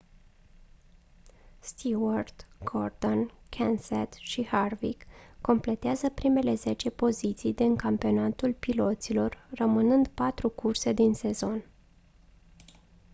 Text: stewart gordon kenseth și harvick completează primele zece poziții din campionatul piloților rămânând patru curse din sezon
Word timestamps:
stewart 1.61 2.45
gordon 2.65 3.31
kenseth 3.51 4.13
și 4.19 4.45
harvick 4.47 5.05
completează 5.41 6.09
primele 6.09 6.53
zece 6.53 6.89
poziții 6.89 7.53
din 7.53 7.75
campionatul 7.75 8.53
piloților 8.53 9.49
rămânând 9.53 10.07
patru 10.07 10.49
curse 10.49 10.93
din 10.93 11.13
sezon 11.13 11.65